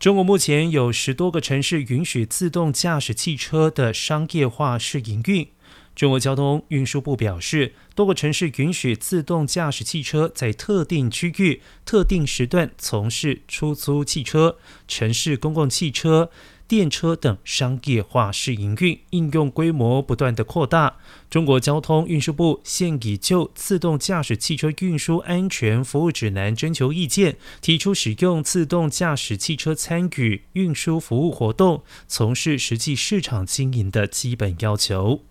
[0.00, 5.46] 中国目前有十多个城市允许自动驾驶汽车的商业化试营运。
[5.94, 14.56] 中国交通运输部表示，多个城市允许自动驾驶汽车在特定区域、特定时段从事出租汽车、
[14.88, 16.30] 城市公共汽车。
[16.66, 20.98] 电车等商业化试营运应用规模不断的扩大。
[21.28, 35.24] 中国交通运输部现已就自动驾驶汽车运输安全服务指南征求意见，提出使用自动驾驶汽车参与运输服务活动、从事实际市场经营的基本要求。